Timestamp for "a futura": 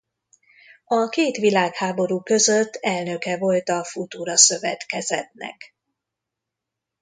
3.69-4.37